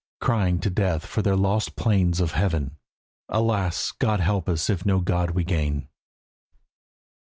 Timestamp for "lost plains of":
1.35-2.31